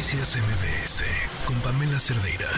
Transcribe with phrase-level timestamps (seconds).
[0.00, 1.04] Noticias MBS
[1.46, 2.48] con Pamela Cerdeira.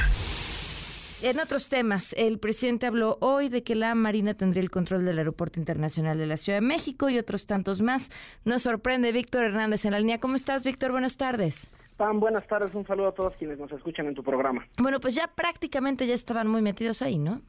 [1.23, 5.18] En otros temas, el presidente habló hoy de que la Marina tendría el control del
[5.18, 8.11] Aeropuerto Internacional de la Ciudad de México y otros tantos más.
[8.45, 10.20] Nos sorprende Víctor Hernández en la línea.
[10.20, 10.93] ¿Cómo estás, Víctor?
[10.93, 11.73] Buenas tardes.
[11.97, 12.73] Pam, buenas tardes.
[12.77, 14.65] Un saludo a todos quienes nos escuchan en tu programa.
[14.79, 17.43] Bueno, pues ya prácticamente ya estaban muy metidos ahí, ¿no?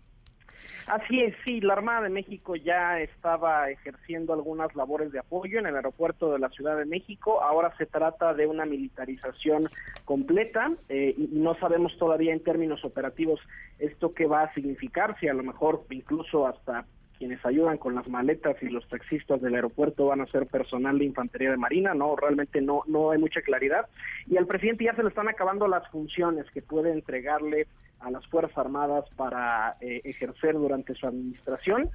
[0.87, 5.65] Así es, sí, la Armada de México ya estaba ejerciendo algunas labores de apoyo en
[5.65, 7.41] el aeropuerto de la Ciudad de México.
[7.41, 9.69] Ahora se trata de una militarización
[10.05, 13.39] completa eh, y no sabemos todavía en términos operativos
[13.79, 16.85] esto qué va a significar, si a lo mejor incluso hasta
[17.23, 21.05] quienes ayudan con las maletas y los taxistas del aeropuerto van a ser personal de
[21.05, 23.87] infantería de marina, no, realmente no, no hay mucha claridad.
[24.27, 27.67] Y al presidente ya se le están acabando las funciones que puede entregarle
[28.01, 31.89] a las Fuerzas Armadas para eh, ejercer durante su administración.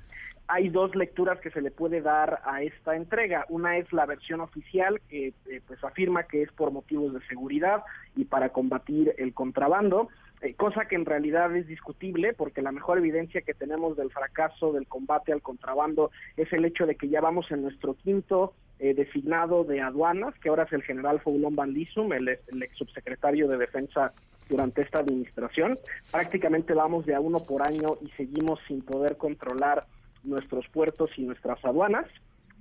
[0.47, 3.45] Hay dos lecturas que se le puede dar a esta entrega.
[3.51, 7.83] Una es la versión oficial que eh, pues afirma que es por motivos de seguridad
[8.17, 10.09] y para combatir el contrabando,
[10.41, 14.73] eh, cosa que en realidad es discutible porque la mejor evidencia que tenemos del fracaso
[14.73, 19.65] del combate al contrabando es el hecho de que ya vamos en nuestro quinto designado
[19.65, 22.29] de aduanas, que ahora es el general Foulon Van el,
[22.63, 24.13] ex subsecretario de Defensa
[24.49, 25.77] durante esta administración.
[26.13, 29.85] Prácticamente vamos de a uno por año y seguimos sin poder controlar
[30.23, 32.07] nuestros puertos y nuestras aduanas.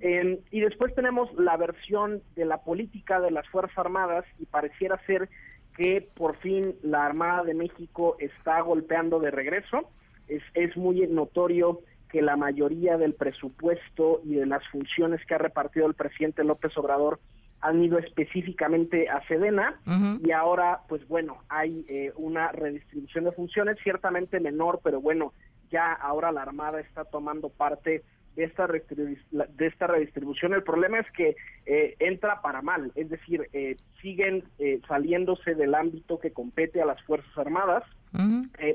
[0.00, 5.28] y después tenemos la versión de la política de las Fuerzas Armadas y pareciera ser
[5.78, 9.88] que por fin la Armada de México está golpeando de regreso.
[10.26, 15.38] Es, es muy notorio que la mayoría del presupuesto y de las funciones que ha
[15.38, 17.20] repartido el presidente López Obrador
[17.60, 19.80] han ido específicamente a Sedena
[20.24, 25.32] y ahora, pues bueno, hay eh, una redistribución de funciones ciertamente menor, pero bueno,
[25.70, 28.04] ya ahora la Armada está tomando parte
[28.44, 30.54] esta, de esta redistribución.
[30.54, 31.36] El problema es que
[31.66, 34.44] eh, entra para mal, es decir, eh, siguen
[34.86, 37.84] saliéndose del ámbito que compete a las Fuerzas Armadas.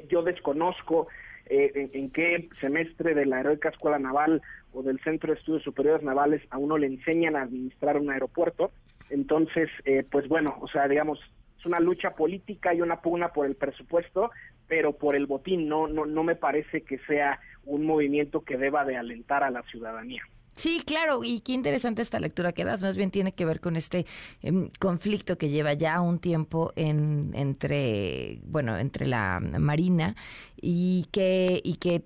[0.10, 1.08] yo desconozco
[1.46, 4.42] en, en, qué semestre de la Heroica Escuela Naval
[4.74, 8.72] o del Centro de Estudios Superiores Navales a uno le enseñan a administrar un aeropuerto.
[9.10, 11.20] Entonces, eh, pues bueno, o sea, digamos,
[11.60, 14.32] es una lucha política y una pugna por el presupuesto,
[14.74, 18.84] pero por el botín no, no, no me parece que sea un movimiento que deba
[18.86, 20.24] de alentar a la ciudadanía.
[20.54, 23.76] Sí, claro, y qué interesante esta lectura que das, más bien tiene que ver con
[23.76, 24.08] este
[24.42, 30.16] em, conflicto que lleva ya un tiempo en, entre, bueno, entre la Marina
[30.60, 32.02] y que, y que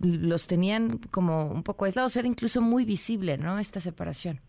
[0.00, 3.60] los tenían como un poco aislados, era incluso muy visible, ¿no?
[3.60, 4.40] Esta separación.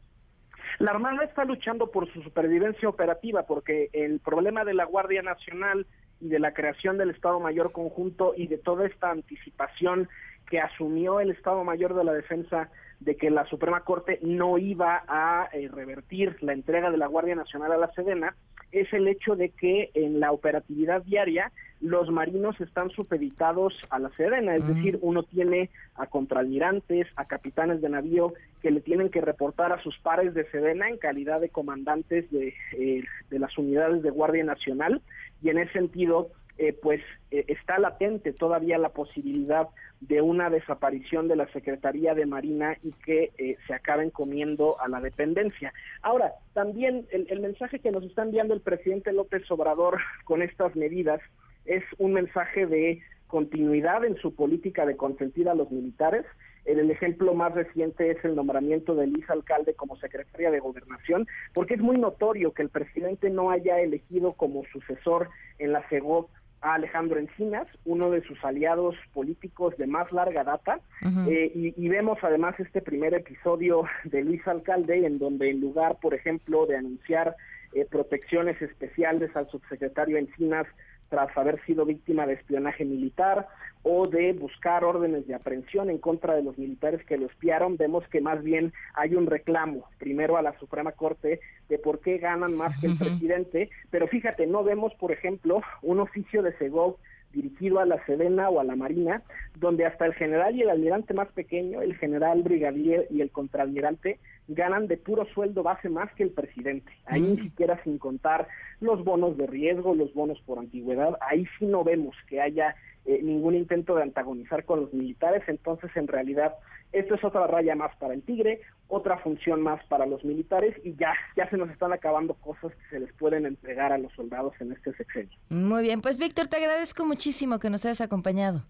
[0.79, 5.85] La Armada está luchando por su supervivencia operativa porque el problema de la Guardia Nacional
[6.23, 10.07] y de la creación del Estado Mayor Conjunto y de toda esta anticipación
[10.49, 12.69] que asumió el Estado Mayor de la Defensa
[13.01, 17.35] de que la Suprema Corte no iba a eh, revertir la entrega de la Guardia
[17.35, 18.35] Nacional a la Sedena,
[18.71, 24.09] es el hecho de que en la operatividad diaria los marinos están supeditados a la
[24.11, 29.21] Sedena, es decir, uno tiene a contraalmirantes, a capitanes de navío que le tienen que
[29.21, 34.01] reportar a sus pares de Sedena en calidad de comandantes de, eh, de las unidades
[34.01, 35.01] de Guardia Nacional
[35.43, 39.67] y en ese sentido eh, pues eh, está latente todavía la posibilidad
[40.01, 44.87] de una desaparición de la Secretaría de Marina y que eh, se acaben comiendo a
[44.87, 45.73] la dependencia.
[46.03, 50.75] Ahora, también el, el mensaje que nos está enviando el presidente López Obrador con estas
[50.75, 51.21] medidas
[51.65, 53.01] es un mensaje de
[53.33, 56.23] continuidad en su política de consentir a los militares.
[56.65, 61.73] El ejemplo más reciente es el nombramiento de Elisa Alcalde como secretaria de Gobernación, porque
[61.73, 66.29] es muy notorio que el presidente no haya elegido como sucesor en la CEGOP
[66.61, 70.79] a Alejandro Encinas, uno de sus aliados políticos de más larga data,
[71.27, 76.13] eh, y, vemos además este primer episodio de Luis Alcalde, en donde en lugar, por
[76.13, 77.35] ejemplo, de anunciar
[77.73, 80.67] eh, protecciones especiales al subsecretario Encinas,
[81.13, 83.47] tras haber sido víctima de espionaje militar
[83.83, 88.03] o de buscar órdenes de aprehensión en contra de los militares que lo espiaron, vemos
[88.07, 92.57] que más bien hay un reclamo, primero a la Suprema Corte, de por qué ganan
[92.57, 96.95] más que el presidente, pero fíjate, no vemos, por ejemplo, un oficio de Segov
[97.33, 99.23] dirigido a la Sedena o a la Marina,
[99.55, 104.19] donde hasta el general y el almirante más pequeño, el general brigadier y el contraalmirante,
[104.47, 106.91] ganan de puro sueldo base más que el presidente.
[107.05, 108.47] Ahí ni siquiera sin contar
[108.79, 112.75] los bonos de riesgo, los bonos por antigüedad, ahí sí no vemos que haya
[113.05, 116.53] eh, ningún intento de antagonizar con los militares, entonces en realidad
[116.93, 120.95] esto es otra raya más para el Tigre, otra función más para los militares y
[120.95, 124.53] ya, ya se nos están acabando cosas que se les pueden entregar a los soldados
[124.59, 125.37] en este sexenio.
[125.49, 128.63] Muy bien, pues Víctor, te agradezco muchísimo que nos hayas acompañado.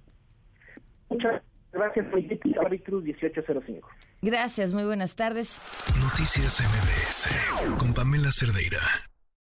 [1.09, 2.07] Muchas gracias,
[2.83, 3.89] Cruz 1805.
[4.21, 5.61] Gracias, muy buenas tardes.
[6.01, 8.79] Noticias MBS con Pamela Cerdeira.